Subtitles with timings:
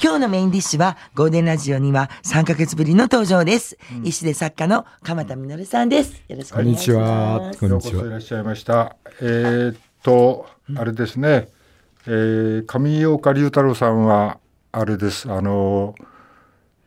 [0.00, 3.76] 今日のメインディッシュは、ゴールデンラジオには3ヶ月ぶりの登場です。
[4.04, 6.22] 医師で作家の鎌田実さんです。
[6.28, 7.58] よろしくお願いします。
[7.58, 8.06] こんにちは。
[8.06, 8.94] いらっしゃいました。
[9.20, 11.48] えー、っと、あれですね。
[12.06, 14.38] えー、上岡龍太郎さんは、
[14.70, 15.32] あれです。
[15.32, 15.96] あの、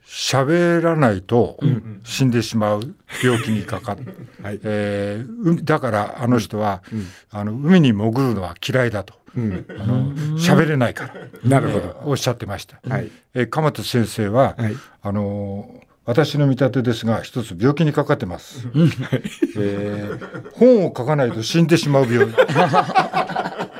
[0.06, 1.60] 喋らないと
[2.06, 4.04] 死んでしまう病気にかかって、
[4.42, 9.21] はいえー、だからあの人は、うん、あの海に潜るのは嫌いだと。
[9.36, 12.80] うん、あの喋れないから、なるほど、えー、おっしゃってました。
[12.88, 18.68] はい、えー、鎌田先生は、はい、あの私の見立てですが一つ病気にかかってます。
[19.58, 22.36] えー、本を書かないと死んでしまう病気。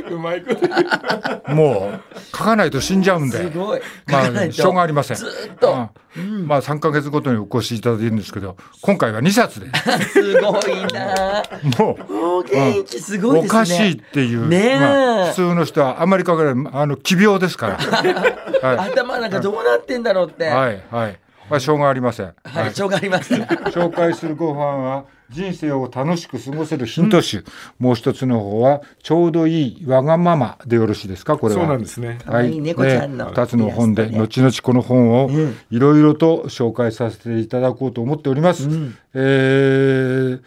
[0.00, 2.00] うまいこともう
[2.36, 3.38] 書かないと死んじゃうんで。
[3.38, 3.80] すごい。
[4.06, 5.16] まあしょうがありません。
[5.16, 5.90] ずっと。
[6.16, 9.66] うん、まあ3か月ごとにお越しいただいてるんですけど、今回は2冊で。
[10.12, 11.42] すごいな。
[11.78, 12.38] もう。
[12.38, 14.48] お元気すごい、ね、おかしいっていう。
[14.48, 17.76] ねまあ、普通の人はあんまり書かない、あの奇病ですから。
[18.62, 20.46] はい、頭なんかどうなってんだろうって。
[20.46, 21.18] はいはい。
[21.50, 22.34] まあ、しょうがありません。
[22.44, 23.42] はい、しょうがありません。
[23.42, 27.44] 紹介するご飯は人生を楽しく過ごせるヒント集、うん、
[27.78, 31.38] もう一つの方はちょうどいいわがままでよろしいですか？
[31.38, 31.60] これは。
[31.62, 32.18] そうなんですね。
[32.26, 32.60] はい、いい。
[32.60, 33.30] 猫ちゃんの。
[33.30, 35.30] 二、ね、つの本で、後々この本を
[35.70, 40.42] いろいろと紹介させていただこうと思っております、うん、えー、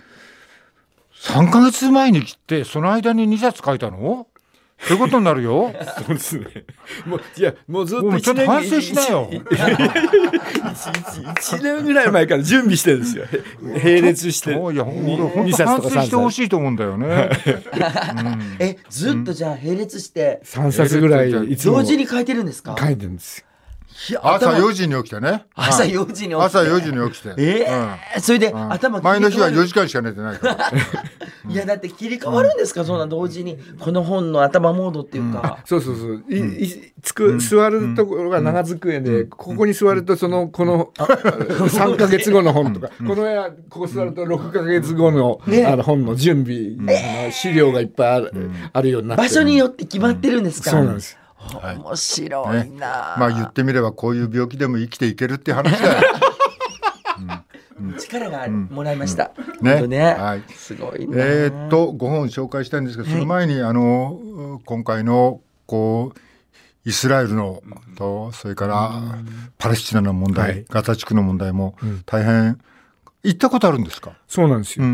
[1.22, 4.28] 3か月前に来てその間に2冊書いたの？
[4.80, 5.73] そういうことになるよ。
[5.97, 6.45] そうですね。
[7.06, 9.30] もういやもうずっとちょっと反省しなよ。
[11.39, 13.25] 一年ぐらい前から準備してるんですよ。
[13.61, 14.52] 並列して。
[14.52, 17.30] いや俺本当反省してほしいと思うんだよね。
[18.59, 22.75] えずっとじゃあ並列して三冊ぐらい同時に書いてるんですか？
[22.80, 23.44] 書いてるんです。
[24.22, 25.45] 朝4時に起きてね。
[25.56, 26.36] 朝4時に起きて。
[26.36, 27.34] 朝4時に起きて。
[27.38, 27.67] え
[28.16, 28.20] え。
[28.20, 30.72] それで頭前の日は4時間しか寝てないから。
[31.50, 35.59] いやだって切り替わるんですか、そんな同時にこの本の頭モードっていうか。
[35.66, 36.23] そうそうそう。
[36.30, 49.24] いいつく座るところが長机で、ここに座るとそのこの3か 月後の本とか、この部屋ここ座ると6か月後のあの本の準備資料がいっぱいあるあるようになって。
[49.24, 50.72] 場所によって決まってるんですか？
[50.72, 51.18] そうなんです。
[51.64, 56.08] 面白いな、まあ言ってみればこういう病気でも生きていけるっていう話だよ。
[58.00, 59.31] 力がもらいました。
[59.62, 59.86] ね。
[59.86, 60.14] ね。
[60.14, 60.44] はい。
[60.53, 66.20] すごいえっと5本紹介したいんですけど、その前にあの今回のこう
[66.90, 67.62] イスラエルの
[67.97, 68.92] とそれから
[69.58, 72.59] パレスチナの問題、ガザ地区の問題も大変
[73.28, 74.14] 行ったことあるんですか？
[74.28, 74.86] そうなんですよ。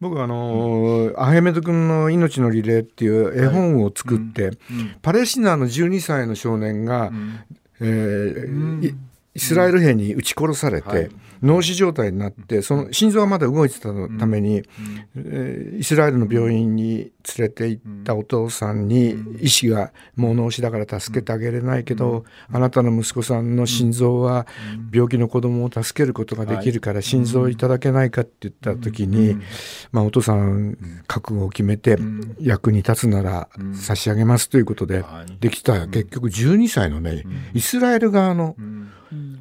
[0.00, 4.52] 僕あのアヘメド君の「命のリレー」っていう絵本を作って、
[5.02, 7.10] パレスチナの12歳の少年が、
[7.80, 8.94] えー
[9.40, 11.10] イスラエル兵に撃ち殺されて、はい、
[11.42, 14.64] 脳死状態になってその心臓はまだ動いてたために、うん。
[15.16, 24.46] えー、イスラエルの病院に連れて行ったお父さんに、うん、医師が「もう脳死だから助けてあげれないけど、うん、あなたの息子さんの心臓は
[24.92, 29.38] 病気の子供を助けることができるから心臓いただけないか」って言った時に、
[29.92, 30.76] まあ、お父さん
[31.06, 31.98] 覚悟を決めて、
[32.38, 35.04] 役に立つなら差し上げますということで、
[35.40, 35.86] できた。
[35.86, 37.24] 結局12歳のね
[37.54, 38.56] イスラエル側の、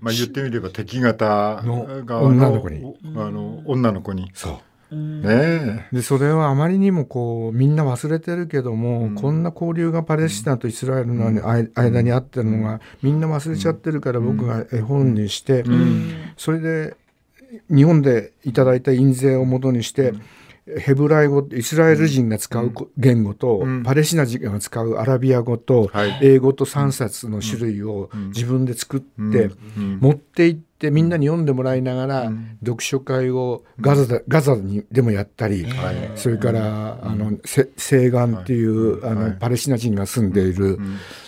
[0.01, 2.95] まあ言ってみれば敵方の女の子に。
[3.15, 4.31] あの女の子に。
[4.33, 4.59] そう。
[4.95, 16.97] ねでそれはあまりにもこうみんな忘れてるけども、うん、こんな交流がパレスチナとイスラエルの間にあってるのがみんな忘れちゃってるから僕が絵本にして、うん、それで
[17.69, 20.13] 日本でいただいた印税をもとにして、
[20.77, 32.31] ヘブライ語イスラエル人が使う言語と、うん、パレスチナ人が使うアラビア語と、はい、英語と3冊の種類を自分で作って、うん、持って行ってみんなに読んでもらいながら、
[32.63, 35.65] 読書会をガザガザにでもやったり、
[36.15, 40.79] それからあの西岸っていう、あのパレスチナ人が住んでいる、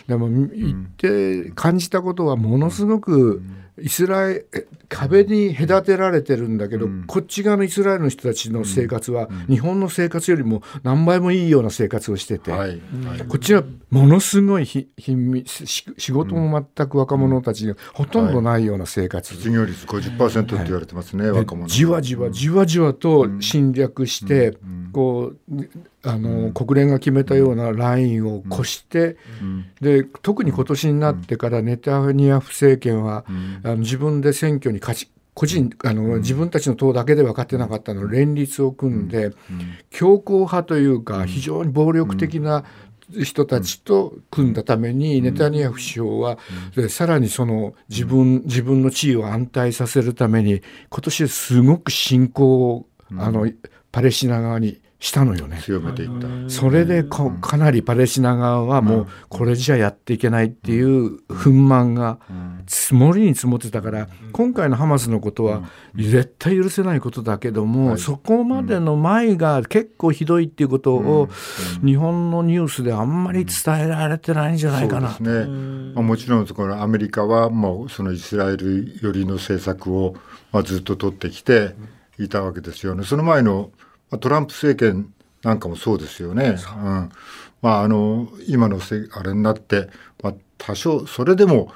[0.07, 3.41] でも行って感じたことはものすごく、
[3.81, 12.69] イスラエル壁に隔てられてるんだけど、うん、こっち側のイスラエルの人たちの生活は、うん、日本の生活よりも何倍もいいような生活をしてて、はい。
[12.69, 12.79] はい、
[13.27, 14.87] こっちはものすごい貧
[15.31, 24.57] 民仕事も全く若者たちがほとんどないような生活、失業率50%って言われてますね、はい、若者じわじわじわじわと侵略して、
[24.91, 39.31] こうあの、うん、国連が決めたようなラインを越して、うん、で特に今年になってからネタニヤフ政権は、うん、あの自分で選挙に勝ち個人あの、自分たちの党だけで分かってなかったの連立を組んで、
[39.89, 42.65] 強硬派というか非常に暴力的な
[43.23, 46.37] 人たちと組んだために、ネタニヤフ首相は、
[46.75, 52.85] でさらにその自分自分の地位を安泰させるために今年すごく侵攻を、
[53.17, 53.49] あの
[53.91, 55.59] パレスチナ側にしたのよね。
[55.63, 56.27] 強めていった。
[56.47, 62.19] それでこかなりパレスチナ側はもうこれじゃやっていけないっていう憤懣が
[62.67, 65.63] 積もりに積もってたから今回のハマスのことは
[65.95, 71.29] 絶対許せないことだけどもそこまでの前が結構ひどいっていうことを
[71.83, 75.09] 日本のニュースであんまり伝えられてないんじゃないかな。
[75.13, 75.93] そうですね。
[75.95, 80.15] まあ、もちろんこのアメリカはもうそのイスラエル寄りの政策を
[80.51, 81.73] まあずっと取ってきて
[82.19, 83.03] いたわけですよね。
[83.03, 83.80] その前のまあ
[84.19, 85.13] トランプ政権
[85.43, 86.55] なんかもそうですよね。
[86.83, 87.09] うん、
[87.61, 89.89] まああの今のせあれになって、
[90.21, 91.71] まあ、多少それでも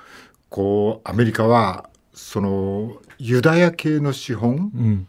[0.50, 5.08] こうアメリカはそのユダヤ系の資本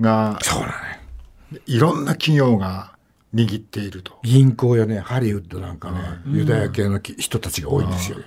[0.00, 1.62] が、そうだね。
[1.66, 2.96] いろんな企業が
[3.34, 4.18] 握っていると。
[4.22, 8.18] 銀行やねハリウッドなんかね、ユダヤ系のき人たちが多いんですよ。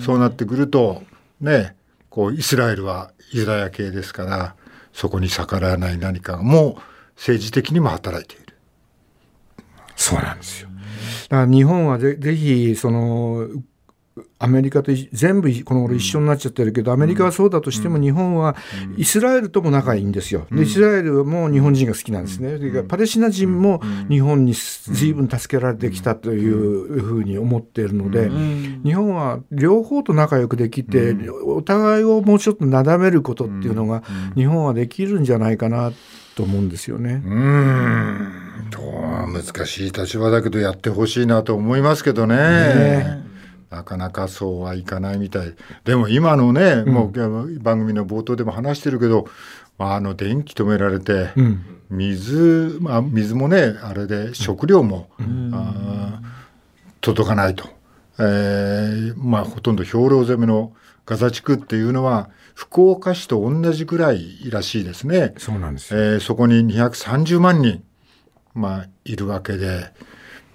[0.00, 1.02] そうなってくると
[1.40, 1.76] ね
[2.10, 4.54] こうイスラエルはユダヤ系ですから
[4.92, 8.56] そこに逆らわない何かがもう政治的にも働いている。
[9.96, 10.68] そうなんですよ。
[11.28, 13.48] だから日本はぜぜひその
[14.38, 18.56] アメリカとい全部この頃一緒になっちゃってるけど、アメリカはそうだとしても日本は
[18.98, 20.46] イスラエルとも仲いいんですよ。
[20.50, 22.58] でイスラエルも日本人が好きなんですね。
[22.58, 23.80] それからパレスチナ人も
[24.10, 28.30] 日本に随分助けられてきたというふうに思っているので、
[28.84, 34.02] 日本は両方と仲良くできて、お互いをもうちょっとなだめることっていうのが
[34.34, 35.92] 日本はできるんじゃないかな
[36.34, 37.22] と思うんですよね。
[37.24, 38.42] うん。
[39.32, 42.36] 難しい立場だけどやってほしいなと思いますけどね。
[42.36, 43.22] ね。
[43.70, 45.54] なかなかそうはいかないみたい。
[45.84, 49.26] でも今のね、もう番組の冒頭でも話してるけど、
[49.78, 51.64] まあ、あの電気止められて、うん。
[51.90, 56.32] 水、まあ、水もねあれで食料も、あー
[57.02, 57.68] 届かないと、
[58.18, 60.72] えーまあ、ほとんど兵糧攻めの
[61.06, 65.34] ガザ地区っていうのは福岡市と同じぐらいらしいですね。
[65.38, 66.00] そうなんですよ。
[66.00, 67.82] えーそこに230万人、
[68.54, 69.92] まあ、いるわけで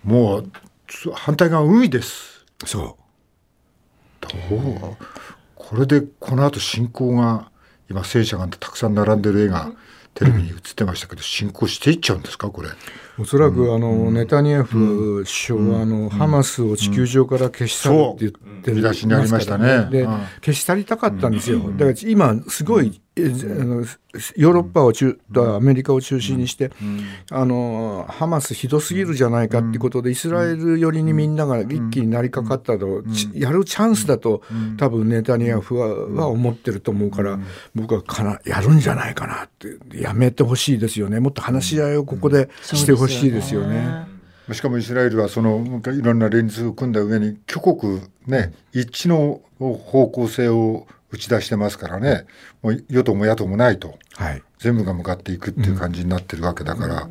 [0.03, 0.51] もう
[0.87, 2.45] つ反対側海です。
[2.65, 2.97] そ
[4.21, 4.27] う。
[4.49, 4.97] どう？
[5.55, 7.51] これでこの後侵攻が
[7.89, 9.71] 今戦車がたくさん並んでる絵が
[10.13, 12.69] テレビに映ってましたけど、侵攻していっちゃうんですかこれ。
[13.19, 19.87] おそらくあのネタニヤフ首相はあのハマスを地球上から消し去るって言ってる見出しにありましたね。
[19.89, 20.19] でうん。
[20.41, 21.59] 消し去りたかったんですよ。
[21.71, 23.83] だから今すごいえあの
[24.35, 26.71] ヨーロッパを中とアメリカを中心にして
[27.31, 34.41] あのハマスひどすぎるじゃないかっていうことでイスラエル寄りにみんなが一気になりかかったとちやるチャンスだと
[34.77, 37.39] 多分ネタニヤフはは思ってると思うから
[37.75, 41.19] 僕はかなやるんじゃないかなってやめてほしいですよね。
[41.19, 44.07] もっと話し合いをここでしてほしいですよね。
[44.53, 52.25] しかもイスラエルはそのいろんな連立を組んだ上に挙国ね一致の方向性を打ち出してますからね。
[52.61, 54.43] もう与党も野党もないとはい。
[54.59, 57.07] 全部が向かっていくっていう感じになってるわけだから、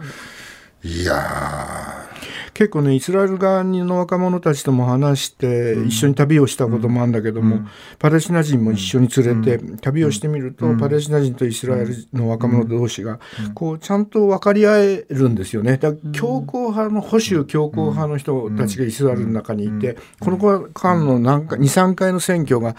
[0.86, 2.06] いや
[2.54, 7.68] 結構ねイスラエル側の若者たちとも話して一緒に旅をしたこともあるんだけども、
[7.98, 13.20] パレスチナ人も一緒に連れて旅をしてみると、パレスチナ人とイスラエルの若者同士が
[13.54, 15.76] こうちゃんと分かり合えるんですよね。
[15.76, 22.74] だから強硬派の保守強硬派の人たちがイスラエルの中にいて、この間の何か23回の選挙が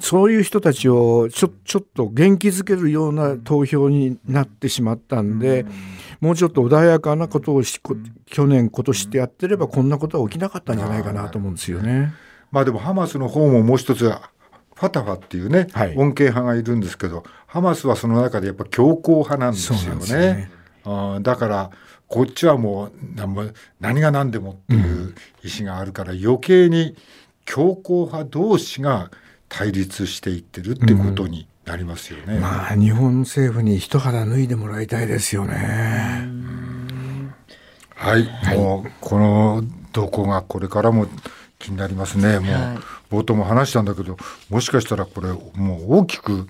[0.00, 5.66] そういう人たちをちょちょっと元気づけるような投票になってしまったんで。
[6.20, 7.96] もうちょっと穏やかなことをしこ
[8.26, 12.12] 去年今年ってやってればこんなことは起きなかったんじゃないかなと思うんですよね。
[12.50, 14.30] まあでもハマスの方ももう一つは
[14.74, 15.94] ファタファっていうね、はい。
[15.94, 20.50] 穏健派がいるんですけどハマスはその中でやっぱ強硬派なんですよね。
[21.22, 21.70] だから
[22.08, 22.92] こっちはもう
[23.78, 25.14] 何が何でもっていう
[25.44, 26.96] 意思があるから余計に
[27.44, 29.10] 強硬派同士が
[29.48, 32.38] 対立していってるってことになりますよね。
[32.38, 36.28] まあ日本政府に一肌脱いでもらいたいですよね。
[37.94, 39.62] はい、もうこの
[39.92, 41.06] 動向がこれからも
[41.58, 42.38] 気になりますね。
[42.40, 42.78] もう、はい
[43.10, 44.16] 冒頭も話したんだけど、
[44.50, 46.46] もしかしたらこれもう大きく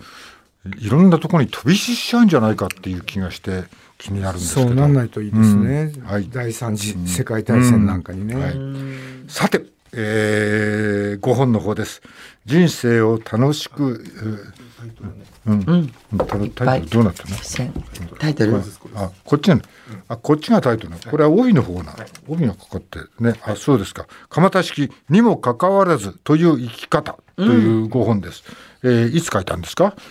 [0.79, 3.65] いろんなところに飛び火しちゃうんじゃないかっていう気がして
[3.97, 4.67] 気になるんですけど。
[4.69, 5.93] そうなんないといいですね。
[5.97, 8.35] うんはい第三次世界大戦なんかにね。
[8.35, 8.55] はい
[9.27, 12.03] さて、えー、5本の方です。
[12.47, 14.05] 人生を楽しく、
[15.47, 17.37] えーうん、タイトルどうなったの？
[17.37, 17.71] せ
[18.19, 18.57] タイトル
[18.95, 19.63] あ、こっちなの。
[20.09, 20.93] あ、こっちがタイトル。
[21.11, 21.99] これは帯の方なの。
[22.29, 23.35] 帯がかかってね。
[23.43, 24.07] あ、そうですか。
[24.29, 28.43] 蒲田式にもかかわらずという生き方という5本です。
[28.83, 29.95] えーいつ書いたんですか？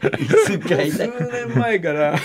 [0.00, 2.16] 数年前から。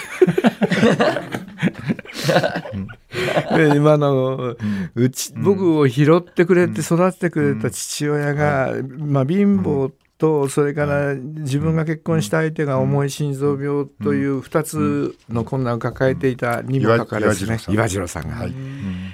[3.58, 4.55] で今の
[4.96, 17.60] うち僕を拾ってくれて育ててくれた父親が、まあ、貧乏とそれから自分が結婚した相手が重い心臓病という2つの困難を抱えていたにもかかわらずね。
[17.70, 18.48] 岩次郎さんが、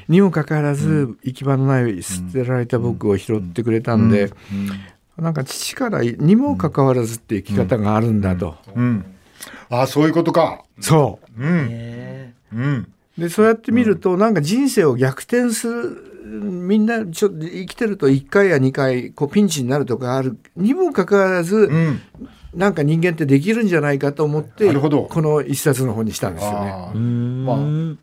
[0.07, 4.31] にもかかわらず行き場のない捨てられた僕を拾ってくれたんで、
[5.21, 8.57] なんか父からにもかかわらずっていう生き方があるんだと。
[9.69, 10.65] ああそういうことか。
[10.79, 11.41] そう。
[11.41, 12.33] うん。
[12.53, 12.91] うん。
[13.17, 22.01] でそうやって見ると、なんか人生を逆転するみんなちょっと生きてると1回や2回こうピンチになるとかあるにもかかわらず、うん、
[22.53, 26.72] なんか人間ってできるんじゃないかと思ってこの一冊の本にしたんですよね。
[26.72, 27.53] あま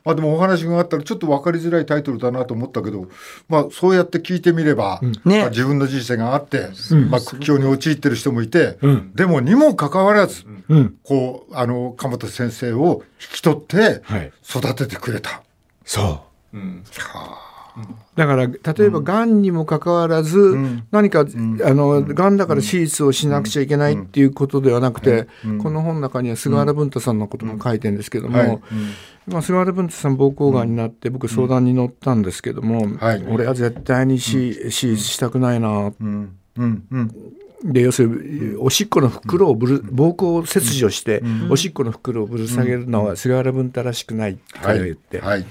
[0.04, 3.08] あ、あでもお話があったらちょっと分かりづらいタイトルだなと思ったけど、
[3.48, 5.12] まあ、そうやって聞いてみれば、うん。
[5.24, 10.44] ね、まあ、自分の人生があって、うん、まあ、苦境に陥ってる人もいて、うん、でもにもかかわらず、
[11.04, 14.02] こうあの鎌田先生を引き取って
[14.42, 15.30] 育ててくれた。
[15.30, 15.40] はい、
[15.84, 16.24] そ
[16.54, 16.84] う、うん。
[16.98, 17.47] はあ
[18.18, 19.38] だから例えばがん。
[19.42, 20.56] にもかかわらず、
[20.90, 25.28] 何か、あのがんだから手術をしなくちゃいけないっていうことではなくて、
[25.62, 28.62] この本の中には菅原文太さんのことも書いてるんですけども、
[29.26, 32.86] まあ、菅原文太さん膀胱がんになって僕相談に乗ったんですけども、
[33.30, 35.92] 俺は絶対に手術したくないな、
[37.64, 45.40] で要するにおしっこの袋をぶる膀胱切除して、おしっこの袋をぶる下げるのは菅原文太らしくない彼は言って、はい。
[45.40, 45.46] はい、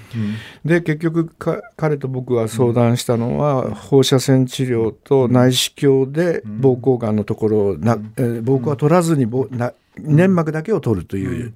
[0.64, 1.30] で結局
[1.76, 11.52] 彼と僕が相談したのは、放射線治療と内視鏡で膀胱がんのところをな、えー、膀胱は取らずにな粘膜だけを取るという、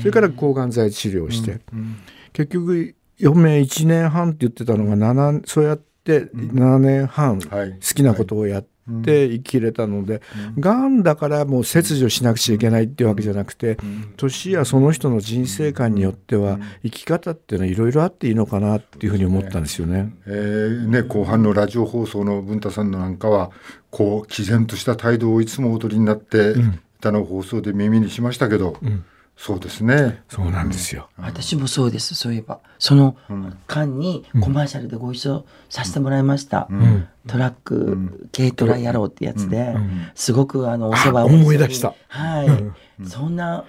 [0.00, 1.60] それから抗がん剤治療をして、
[2.32, 7.48] 結局余命1年半って言ってたのが7そうやって7年半好
[7.94, 8.73] きなことをやって。
[8.90, 10.20] って生きれたので、
[10.58, 13.78] が、んだからもう切除しなくちゃいけないっていうわけじゃなくて、
[14.16, 20.14] 年やその人の人生観によっては生き方っていうのはいろいろあっていいのかなっていうふうに思ったんですよね。
[20.26, 23.50] えー、ね後半のラジオ放送の文太さんのなんかは
[23.90, 26.54] こう毅然とした態度をいつもお取りになってい
[27.00, 28.76] たの放送で耳にしましたけど。
[28.82, 29.04] うん
[29.36, 30.22] そうですね。
[30.28, 31.08] そうなんですよ。
[31.18, 32.14] 私もそうです。
[32.14, 33.16] そういえば、その
[33.66, 36.68] 間にコマーシャルでご一緒させてもらいました。
[36.70, 39.74] うん、トラック、軽トラ野郎ってやつで、
[40.14, 41.94] すごくあのお世話を思い出した。
[42.08, 43.06] はい。
[43.08, 43.64] そんな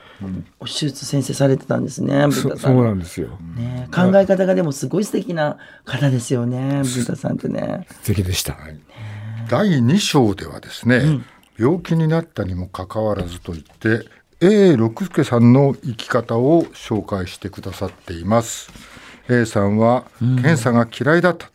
[0.60, 2.28] 手術先生されてたんですね。
[2.32, 3.30] そそうなんですよ。
[3.56, 6.84] ね、考え方がでもすごい素敵な方ですよね。
[6.84, 7.88] ブタさんってね。
[8.04, 8.58] 素敵でした。
[9.50, 11.22] 第2章ではですね、
[11.58, 14.08] 病気になったにもかかわらずと言って
[14.48, 18.72] A 六輔さんの生き方を紹介してくださっています。
[19.28, 21.50] A さんは検査が嫌いだった、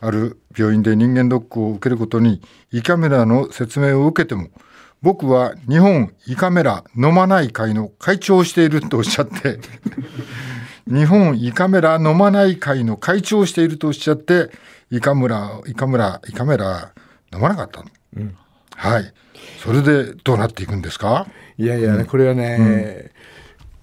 [0.00, 2.40] うん、ある病院で人間ドックを受けることに
[2.72, 4.48] 胃カメラの説明を受けても
[5.02, 9.60] 僕は日本胃カメラ飲まない会の会長をしているとおっしゃって
[10.88, 14.50] 日本胃カメラ飲まない会の会長をしているとおっしゃって
[14.90, 16.92] 胃カメラ胃カメラ胃カメラ
[17.30, 18.36] 飲まなかったの、うん、
[18.76, 19.12] はい。
[19.58, 21.26] それでどうなっていくんですか？
[21.58, 23.10] いやいや、これはね、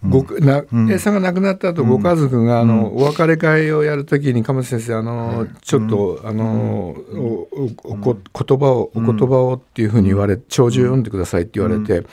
[0.08, 7.48] ごな A さんが亡くなった後、ご家族があの、お別れ会をやるときに鎌田先生あの、ちょっとあの、お
[7.84, 12.06] おこ言葉をお言葉をっていうふうに言われ長寿読んでくださいって言われて、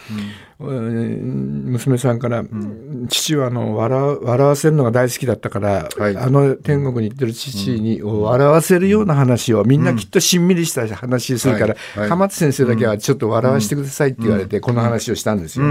[0.61, 15.67] 娘さんから、うん、父はあの笑笑わせるのが大好きだったから、はい、あの天国に行ってる父に、を笑わせるような話をみんなきっとしんみりした話するから、うん、鎌田先生だけはちょっと笑わせてくださいって言われて、この話をしたんですよ。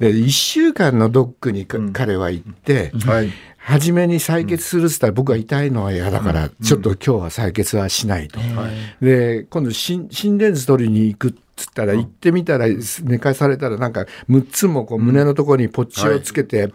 [0.00, 3.30] で1週間のドックに彼は行って、はい。
[3.66, 8.38] 初めに採血するっつったら僕は痛いのは嫌だから、ちょっと今日は採血はしないと。
[9.00, 10.08] で、今度心
[10.38, 12.66] 電図取りに行くつったら行ってみたら
[13.02, 16.70] 寝かされたらなんか6つもこう胸のところにポッチをつけて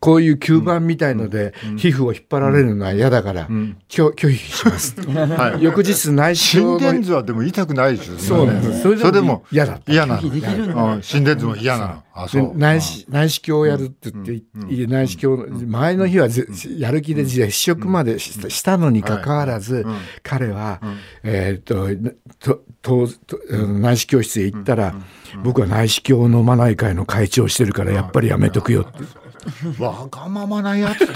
[0.00, 3.48] こういう吸盤みたいので皮膚を引っ張られるのは嫌だから
[3.88, 4.96] 拒拒否します。
[5.60, 8.20] 翌日内視鏡心電図はでも痛くないですよね。
[8.20, 8.82] そうなんです。
[8.82, 11.02] それでも嫌だ嫌なの。
[11.02, 12.02] 心電図も嫌なの。
[12.14, 12.52] あそう。
[12.54, 16.28] 内視内視鏡をやるって言って内視鏡前の日は
[16.78, 19.86] やる気で絶食までしたのにかかわらず
[20.22, 20.80] 彼は
[21.22, 21.88] えっと
[22.82, 23.08] と
[23.50, 24.94] 内視視教室へ行ったら、
[25.42, 29.22] 僕は内視鏡を飲まない会の会長してるからやっぱりやめとくよって。
[29.82, 31.06] わがままなやつ。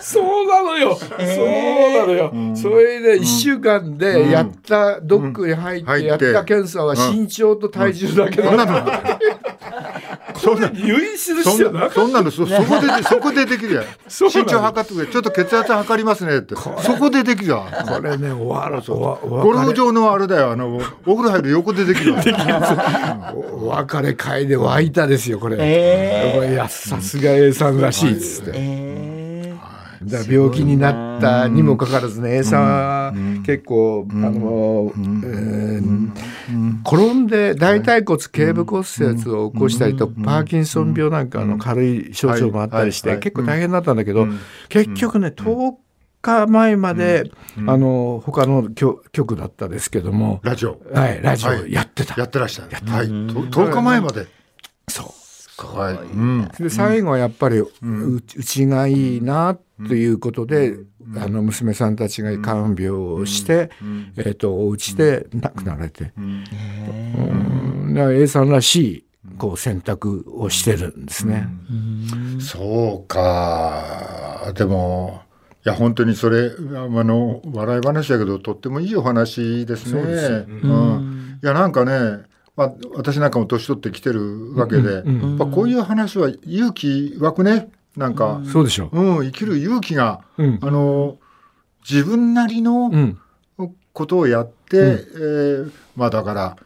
[0.00, 0.94] そうなのよ。
[0.96, 2.32] そうなのよ。
[2.54, 8.50] それで1週間でやったドックに入ってやった検査は身長と体重だけだ。
[10.38, 13.84] そんな入院する必要なそんなのそそこでそこでできるやん。
[14.08, 16.54] 身長測ってくれちょっと血圧測りますねって。
[16.56, 17.86] そこでできるやん。
[17.86, 20.52] これね終わるゴルフ場のあれだよ。
[20.52, 20.76] あの
[21.06, 22.22] お風呂入る横でできるわ。
[23.34, 29.17] お別れ会で湧いたですよこれ、えー、いやさすが A さんらしいっつって、えー
[30.08, 33.12] だ病気になったにもかかわらずね A さんは
[33.44, 34.92] 結構、あの、
[35.24, 36.08] えー
[36.86, 44.26] 転んで大腿骨頸部骨折を起こしたりと、パーキンソン病なんかの軽い症状もあったりして、結構大変だったんだけど、
[44.68, 45.74] 結局ね10
[46.22, 47.30] 日前まで、
[47.66, 48.70] あの他の
[49.12, 50.80] 局だったですけどもラジオ。
[50.92, 53.06] はいラジオやってた、やってらっしゃるはい。
[53.06, 54.26] 10日前まで。
[54.88, 55.17] そう
[55.66, 57.68] はいうん、で最後はやっぱりう,、
[58.20, 60.76] ちがいいなということで、
[61.16, 63.70] あの娘さんたちが看病をして、
[64.16, 66.44] えー、とお家で亡くなられて、うん、
[67.96, 69.04] A さんらしい
[69.36, 71.48] こう選択をしてるんですね。
[72.40, 74.52] そうか。
[74.54, 75.22] でも
[75.64, 76.50] いや本当にそれあ
[77.04, 80.00] の笑い話だけどとってもいいお話ですね。
[80.02, 82.27] うん、いやなんかね
[82.58, 87.70] まあ、私なんかも年取ってきてるわけで、うんうん、こういう話は勇気湧くね。
[87.96, 91.18] なんか、そうでしょう、うん、生きる勇気が、うん、あの
[91.88, 92.90] 自分なりの
[93.92, 96.56] ことをやって、うん、えー、まあだから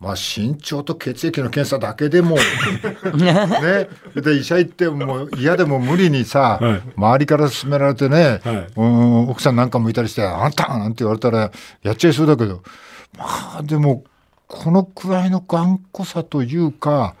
[0.00, 2.36] まあ、身長と血液の検査だけでも
[3.18, 11.52] ね、で医者行っても嫌でも無理にさ、はい、周りから勧められてね、はい、うん奥さんなんかもいたりして「あんた!」なんて言われたら
[11.82, 12.62] やっちゃいそうだけど。
[13.18, 14.04] まあでも
[14.50, 17.14] このくらいの頑固さというか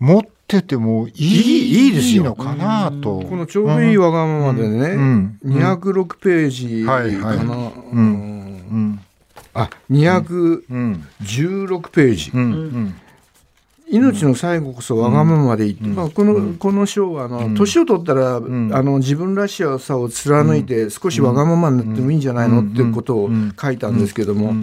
[0.00, 2.24] 持っててもいいいいですよ。
[2.24, 3.20] のかなと。
[3.20, 5.38] このちょうどいいわがままでね、うん。
[5.42, 9.00] うん、206ページかな、はいはいうん、
[9.52, 12.42] あ216ページ、うん。
[12.42, 12.94] うん
[13.92, 22.62] 命の最後こそわがままでいい、うん、まあ、このこの章はあの年を取ったら、うん、あの自分らしさを貫いて少しわがままになってもいいんじゃないの？
[22.62, 23.30] っていうことを
[23.60, 24.54] 書いたんですけども。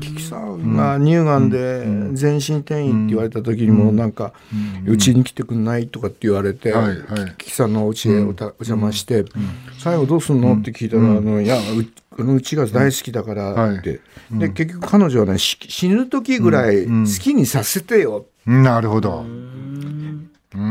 [0.00, 1.84] キキさんが乳がんで
[2.14, 4.32] 全身転移って言われた時にもなんか
[4.86, 5.86] うちに来てくんない？
[5.86, 6.74] とかって言われて
[7.38, 9.24] キキさんのお家へお邪魔して
[9.78, 10.54] 最後どうすんの？
[10.54, 11.56] って聞いたらあのいや
[12.10, 18.26] このうちが大好きだからって、で結局彼女はね死ぬ時ぐらい好きにさせてよ。
[18.44, 19.24] なるほど。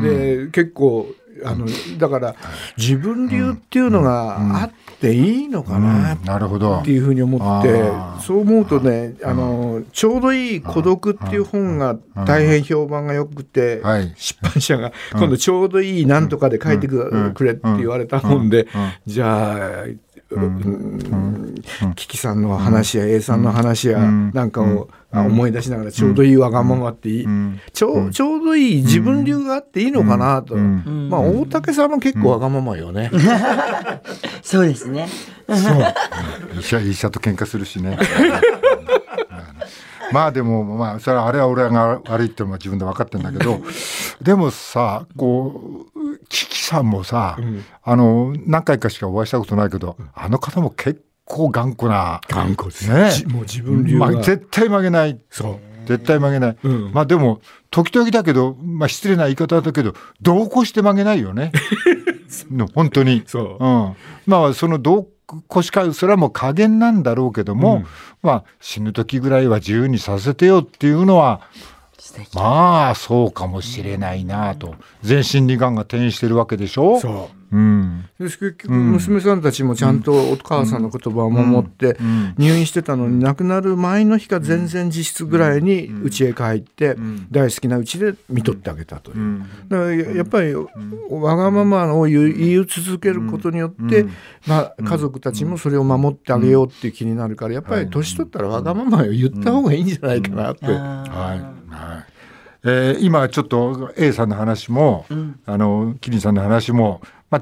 [0.04, 1.08] で結構
[1.46, 1.68] あの
[1.98, 2.36] だから
[2.78, 7.92] 自分流っていうのがあっていいのかなっていうふうに思って、
[8.22, 13.82] そう思うとねあのちょうどいい孤独っていう本が大変評判がよくて、
[14.16, 18.68] 出版社が今度ちょうどいいなんとかで書いてくれって言われた本で、
[19.06, 19.86] じゃあ
[21.96, 27.28] キキさんの話や A さんの話やなんかを思い出しながらちょうどいいわがままっていい、
[27.72, 33.10] ちょちょうどいい自分流があっていいのかなと、まあ大竹さんも結構わがままよね、
[34.42, 35.08] そうですね
[35.48, 37.98] そう医者医者と喧嘩するしね
[40.12, 43.62] まあでもまあそれはあれは俺が悪いってのは自分で分かってんだけど
[44.22, 45.97] でもさこう
[46.68, 52.90] さんもさ、うん、あの何回かしかお会いしたことないけど、あの方も結構頑固な頑固です。
[53.24, 53.32] ね。
[53.32, 55.20] もう自分流、まあ、絶対曲げない。
[55.30, 55.60] そう。
[55.88, 57.40] 絶対曲げない、うん、まあでも
[57.72, 61.54] 時々だけど、まあ、失礼な言い方だけど同行して曲げないよね。
[62.76, 63.24] 本当に。
[63.26, 65.08] そう、うん、まあその同
[65.48, 67.86] 腰かそれはもう加減なんだろうけども、うん、
[68.22, 71.42] まあ死ぬ時ぐらいは自由にさせてよっていうのは
[72.34, 74.76] まあそうかもしれないなと。
[75.02, 77.00] 全身にがんが転移してるわけでしょ？
[77.00, 77.38] そう。
[77.50, 81.98] うん、結局娘さんたちもちゃんとお母さんの言葉を守って
[82.38, 86.98] 入院してたのに亡くなる前の日か全然実質ぐらいに家へ帰って
[87.32, 89.46] 大好きなうちで見とってあげたという。
[89.70, 90.68] だからやっぱりわ
[91.38, 94.06] がままを言い続けることによって
[94.46, 100.66] まあ家族たちもそれを守ってあげようっていう気になるからやっぱり年取ったらわがままを言った方がいいんじゃないかなって。
[100.66, 102.06] はいはい。
[102.64, 107.42] えー、今ちょっと A さんの話も、うん、あのキリンさんの話も、まあ、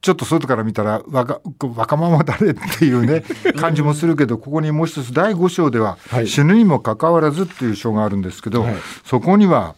[0.00, 3.24] ちょっと外から見たら若若者誰っていうね
[3.56, 9.74] 感じもするけどここにもう一つ第5章では、はい、死ぬにもかかわらずっていう章があるんですけど、はい、そこには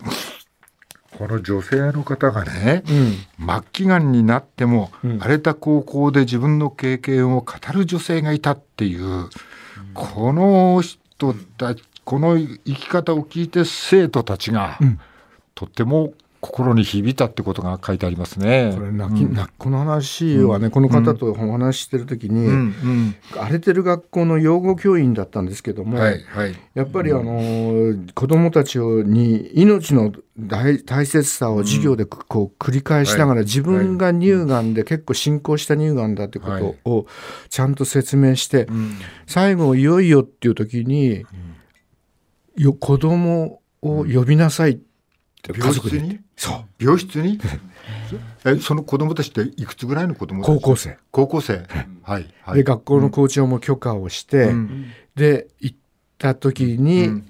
[1.19, 9.31] この女性の方がね、うん、末期がんになっても、うん、荒れた高校で自分の経験を語る女性がいたっていう、うん、
[9.93, 14.81] この人たちこの生き方を聞いて生徒たちが、
[15.55, 18.73] とっても心に響いたってことが書いてありますね。
[18.75, 36.49] これ泣き、うん、この話はね、うん、この方とお話ししてる時に、うん、荒れてる学校の養護教員だったんですけども、はいはい、やっぱりあの、子どもたちに命の大大切さを授業でこう繰り返しながら、自分が乳がんで結構進行した乳がんだってこ
[36.85, 37.07] とを
[37.51, 38.67] ちゃんと説明して、
[39.29, 41.25] 最後いよいよっていう時に、
[42.63, 44.75] よ子供を呼びなさいっ
[45.43, 46.21] て病室に？
[46.37, 46.85] そう。
[46.85, 47.41] 病室に？
[48.45, 50.99] えその子供たちっていくつぐらいの子供高校生。
[51.11, 51.67] 高校生。
[52.03, 52.57] はいはい。
[52.57, 54.87] で学校の校長も許可をして、うん。
[55.15, 55.77] で行っ
[56.19, 57.27] た時に、うん。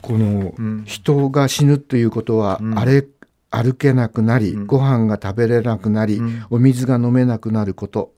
[0.00, 0.84] このうん。
[0.86, 2.78] 人が死ぬということは、うん。
[2.78, 3.06] あれ
[3.50, 4.66] 歩けなくなり、うん。
[4.66, 6.44] ご飯が食べれなくなり、うん。
[6.48, 8.14] お水が飲めなくなること、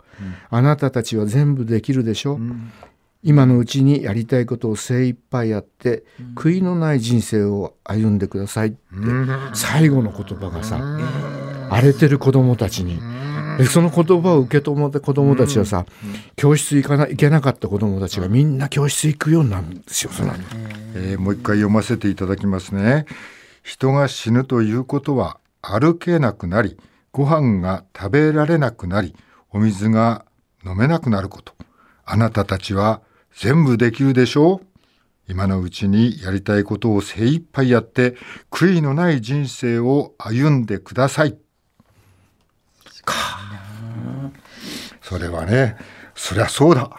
[0.51, 2.71] あなたたちは全部できるでしょ、うん
[3.23, 6.05] 今のうちにやりたいことを精一杯やって、
[6.35, 9.51] 悔いのない人生を歩んでくださいって、うん。
[9.55, 10.81] 最後の言葉がさ、
[11.71, 13.01] 荒れてる子供たちに、
[13.59, 15.87] でその言葉を受け止めた子供たちはさ、
[16.37, 20.33] 教室行かな行けなかった子供たちがみんな教室行くようになるんですよその。
[20.33, 20.39] 後
[20.95, 23.07] えーもう一回読ませていただきますね。
[23.63, 26.77] 人が死ぬということは歩けなくなり、
[27.13, 29.15] ご飯が食べられなくなり、
[29.51, 30.25] お水が
[30.67, 31.53] 飲めなくなること。
[32.05, 33.01] あなたたちは
[33.35, 34.67] 全部できるでしょう
[35.29, 38.17] 今のうちにやりたいことを精一杯やって、
[38.51, 41.39] 悔いのない人生を歩んでください。
[43.05, 43.15] か。
[45.01, 45.77] それはね、
[46.15, 46.91] そりゃそうだ。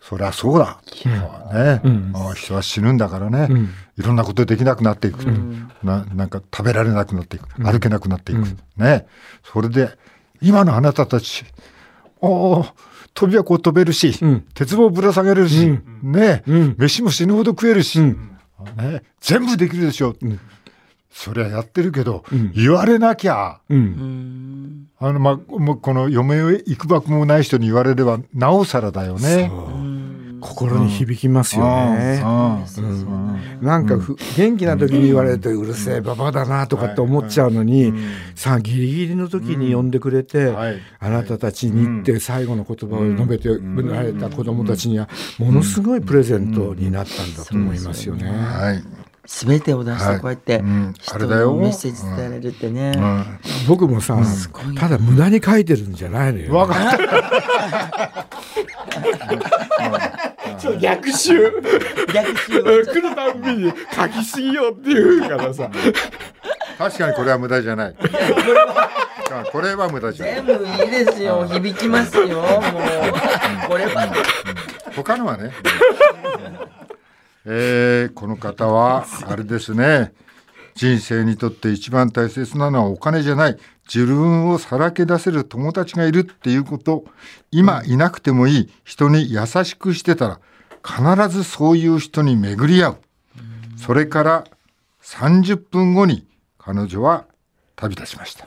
[0.00, 0.80] そりゃそうだ。
[1.52, 1.80] ね、
[2.14, 3.48] ああ人は死ぬんだからね、
[3.96, 5.24] いろんなことできなくなっていく、
[5.82, 6.04] な。
[6.04, 7.48] なんか食べられなくなっていく。
[7.62, 8.44] 歩けなくなっていく。
[8.76, 9.06] ね。
[9.42, 9.96] それで、
[10.42, 11.44] 今のあなたたち、
[13.14, 14.18] 飛び箱飛べるし、
[14.54, 16.42] 鉄棒ぶら下げれるし、ね、
[16.76, 18.16] 飯も死ぬほど食えるし、ね、
[19.20, 20.14] 全部できるでしょ。
[21.10, 29.50] そりゃやってるけど、言われなきゃ、うんあの、ま、この嫁へ行くばくもない人に言われれば、なおさらだよね。
[30.44, 32.22] 心に響きますよね。
[32.22, 33.66] うん。
[33.66, 37.92] なんかふ、元気な時に言われるとうるせえババだなとかって思っちゃうのに、
[38.34, 40.80] さあギリギリの時に呼んでくれて、はい。
[41.00, 43.48] あなたたちにって最後の言葉を述べて
[43.88, 48.28] られた子供たちにはものすごいプレゼントになったんだと思いますよね。
[48.28, 49.03] はい。
[49.26, 50.62] 全てを出してこうやって
[51.00, 51.52] 人れだよ。
[51.52, 52.92] のメッセージ伝えられるってね、
[53.66, 54.18] 僕もさ、
[54.78, 56.54] ただ無駄に書いてるんじゃないのよ。
[56.54, 58.26] わかった。
[60.78, 61.50] 逆襲。
[62.12, 62.62] 逆襲。
[62.62, 65.70] 来るたんびに書きすぎよって言うからさ。
[66.78, 67.96] 確かにこれは無駄じゃない。
[69.30, 70.34] あ これは無駄じゃない。
[70.34, 71.46] 全部いいですよ。
[71.46, 72.44] 響きますよもう。
[73.68, 74.12] これは。
[74.94, 75.50] 他のはね。
[77.46, 80.12] えーこの方は、あれですね。
[80.74, 83.58] 人生にとって一番大切なのはお金じゃない。
[83.86, 87.04] 自分をさらけ出せる友達がいるっていうこと。
[87.50, 88.72] 今いなくてもいい。
[88.84, 90.40] 人に優しくしてたら、
[90.84, 92.96] 必ずそういう人に巡り合う。
[93.76, 94.44] それから
[95.02, 96.26] 30分後に
[96.58, 97.26] 彼女は
[97.76, 98.46] 旅立ちました。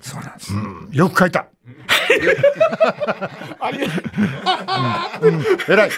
[0.00, 0.52] そうなんです。
[0.92, 1.46] よく書いた。
[5.68, 5.90] 偉い。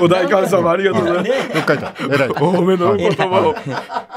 [0.00, 1.06] お代官様ありがとう。
[1.06, 1.30] ございます。
[1.30, 1.94] よく書いた。
[2.14, 2.28] 偉い。
[2.28, 3.54] お褒めの言葉を。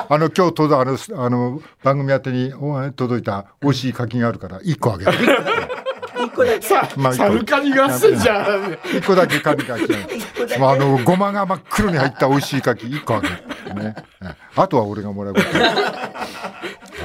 [0.09, 2.51] あの今日届あのあの番組宛てに
[2.95, 5.11] 届いた美味しい柿があるから一個あげる。
[6.25, 8.77] 一個だけまあサルカニ合戦じゃん。
[8.97, 10.57] 一個だけ柿が来て。
[10.59, 13.35] まああのごまが真っ黒に入った美味しい柿一個あげる。
[13.75, 13.95] ね。
[14.55, 15.47] あとは俺がもらうこと。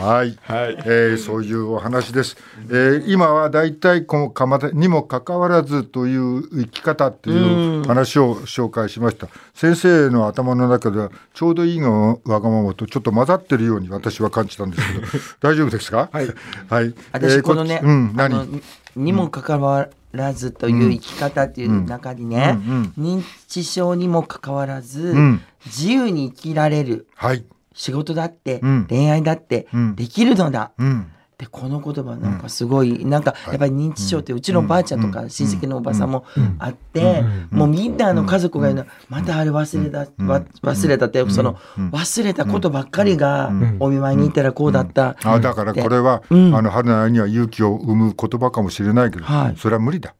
[0.05, 0.37] はい。
[0.43, 2.37] はいえーそういうお話です。
[2.69, 9.29] えー今はだいたいこの鎌田にもかかわらずという生き方っていう話を紹介しました。
[9.55, 15.07] 先生の頭の中ではちょうどいいのわがままとちょっと混ざってるように私は感じたんですけど、
[15.41, 16.09] 大丈夫ですか？
[16.13, 16.29] はい。
[16.69, 16.95] はい。
[17.13, 18.63] 私このね、えーうん、何？
[18.97, 22.59] にもかかわらずという生き方っていう中にね、
[22.99, 25.41] 認知症にもかかわらず、ん。
[25.67, 27.45] 自由に生きられるはい。
[27.75, 28.87] 仕事だって、うん。
[28.89, 29.97] 恋愛だってうん。
[29.97, 31.11] できるのだ、うん。
[31.37, 36.25] でこの言葉なんかすごい、なんかやっぱり認知症ってうちのばあちゃんとか親戚のおばさんも
[36.59, 46.55] あって、もうみんなの家族が言うのまたあれ忘れた、わ忘れたって、その忘れたことばっかりがお見舞いに行ったらこうだった、あだからこれは、うん。
[46.55, 49.57] あの春菜には勇気を生む言葉かもしれないけど、はい。
[49.57, 50.15] それは無理だ。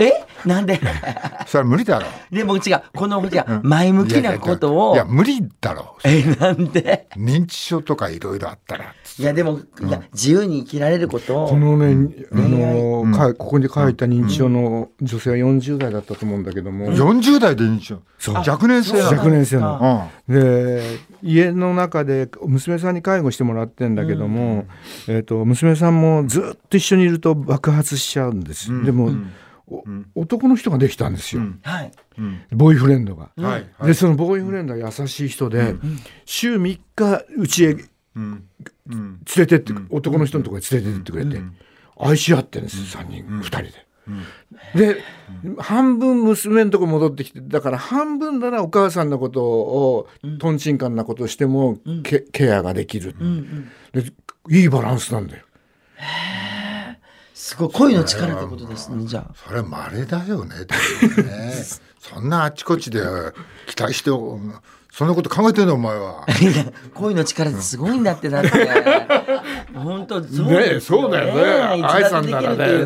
[0.00, 0.12] え？
[0.46, 0.80] なんで？
[1.46, 2.06] それは無理だろ。
[2.06, 2.34] う。
[2.34, 2.82] でも違う。
[2.94, 5.96] この違う前向きなことをいや無理だろ。
[5.98, 6.08] う。
[6.08, 7.06] えなんで？
[7.16, 8.94] 認知症とかいろいろあったら。
[9.18, 18.00] いやでも、いや自由に生きられることをこのね、あの、かここに書いた認知症の女性は40代だったと思うんだけども、40代で認知症。
[18.18, 18.34] そう。
[18.36, 19.02] 若年性。
[19.02, 20.08] 若年性の。
[20.28, 20.40] うん。
[20.40, 20.82] で
[21.22, 24.66] 家の中で娘さんに介護してもらってんだけども、
[25.06, 29.10] えー、と娘さんもずっと一緒にいると爆発しちゃうんです、でも、お
[30.14, 31.92] 男の人ができたんですよ、はい。
[32.52, 33.30] ボーイフレンドが。
[33.36, 33.68] はい。
[33.78, 33.86] はい。
[33.86, 35.74] でそのボーイフレンドは優しい人で、
[36.24, 37.76] 週3日うちへ
[38.14, 38.44] 連。
[39.36, 41.40] れてって、男の人のところに連れてってくれて、
[41.98, 43.72] 愛し合ってるんです3人、2人で。
[44.74, 45.02] で、
[45.58, 50.58] 半分娘のとこ戻ってきてだから半分ならお母さんのことをとん。
[50.58, 53.14] ちんかんなことしてもケ,、ケアができる、
[53.92, 54.04] で
[54.50, 55.44] いいバランスなんだよ。
[57.40, 59.34] すごい恋の力ってことですねじゃあ。
[59.34, 61.54] それ稀だよねね
[61.98, 63.00] そんなあちこちで
[63.66, 64.10] 期待して
[64.92, 66.26] そんなこと考えてんのお前は。
[66.94, 68.50] 恋の力ってすごいんだってだって。
[69.74, 70.80] 本当そうね。
[70.80, 71.82] そうだよね。
[71.84, 72.84] 愛さんならね。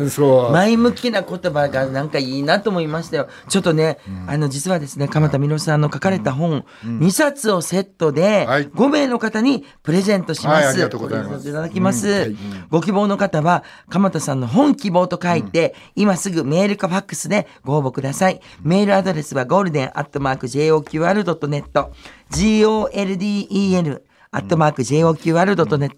[0.51, 3.27] 前向きな言葉がなんかいいなと思いましたよ。
[3.49, 8.67] ちょっとね、あの実はですね鎌田実さんの書かれた本、2冊をセットではい。
[8.69, 11.49] 5名の方にプレゼントします、はいありがとうございます。
[11.49, 12.35] いただきます、
[12.69, 18.41] ご希望の方は鎌田さんの本希望と書いて、今すぐメールかファックスでご応募ください。
[18.61, 21.85] メールアドレスはゴールデンアットマーク JOQR.net
[22.31, 25.93] GOLDEN アットマーク JOQR.net フ